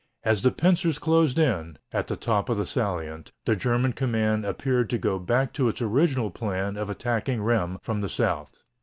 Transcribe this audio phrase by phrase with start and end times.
[0.23, 4.89] As the pincers closed in, at the top of the salient, the German command appeared
[4.89, 8.65] to go back to its original plan of attacking Rheims from the south.